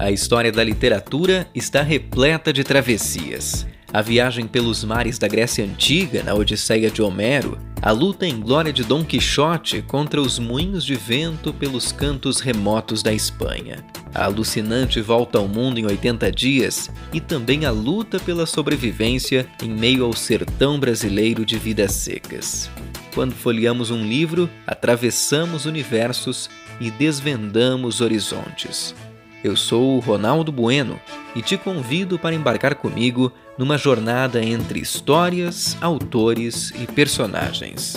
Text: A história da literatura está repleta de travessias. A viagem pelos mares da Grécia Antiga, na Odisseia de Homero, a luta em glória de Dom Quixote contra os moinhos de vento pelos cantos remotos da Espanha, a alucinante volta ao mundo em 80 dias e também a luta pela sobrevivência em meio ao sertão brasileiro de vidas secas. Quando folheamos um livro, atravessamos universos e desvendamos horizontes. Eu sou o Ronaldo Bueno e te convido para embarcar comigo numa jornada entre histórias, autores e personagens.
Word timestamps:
A 0.00 0.10
história 0.10 0.50
da 0.50 0.64
literatura 0.64 1.46
está 1.54 1.82
repleta 1.82 2.54
de 2.54 2.64
travessias. 2.64 3.66
A 3.92 4.00
viagem 4.00 4.46
pelos 4.46 4.82
mares 4.82 5.18
da 5.18 5.28
Grécia 5.28 5.62
Antiga, 5.62 6.22
na 6.22 6.32
Odisseia 6.32 6.90
de 6.90 7.02
Homero, 7.02 7.58
a 7.82 7.90
luta 7.90 8.26
em 8.26 8.40
glória 8.40 8.72
de 8.72 8.82
Dom 8.82 9.04
Quixote 9.04 9.82
contra 9.82 10.18
os 10.18 10.38
moinhos 10.38 10.86
de 10.86 10.94
vento 10.94 11.52
pelos 11.52 11.92
cantos 11.92 12.40
remotos 12.40 13.02
da 13.02 13.12
Espanha, 13.12 13.84
a 14.14 14.24
alucinante 14.24 15.02
volta 15.02 15.36
ao 15.36 15.46
mundo 15.46 15.78
em 15.78 15.84
80 15.84 16.32
dias 16.32 16.90
e 17.12 17.20
também 17.20 17.66
a 17.66 17.70
luta 17.70 18.18
pela 18.18 18.46
sobrevivência 18.46 19.46
em 19.62 19.68
meio 19.68 20.06
ao 20.06 20.14
sertão 20.14 20.80
brasileiro 20.80 21.44
de 21.44 21.58
vidas 21.58 21.92
secas. 21.92 22.70
Quando 23.14 23.34
folheamos 23.34 23.90
um 23.90 24.02
livro, 24.02 24.48
atravessamos 24.66 25.66
universos 25.66 26.48
e 26.80 26.90
desvendamos 26.90 28.00
horizontes. 28.00 28.94
Eu 29.42 29.56
sou 29.56 29.96
o 29.96 30.00
Ronaldo 30.00 30.52
Bueno 30.52 31.00
e 31.34 31.40
te 31.40 31.56
convido 31.56 32.18
para 32.18 32.34
embarcar 32.34 32.74
comigo 32.74 33.32
numa 33.56 33.78
jornada 33.78 34.44
entre 34.44 34.80
histórias, 34.80 35.76
autores 35.80 36.72
e 36.78 36.86
personagens. 36.86 37.96